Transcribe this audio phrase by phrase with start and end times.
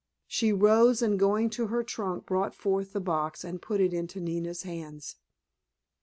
[0.25, 4.19] She rose and going to her trunk brought forth the box and put it into
[4.19, 5.17] Nina's hands.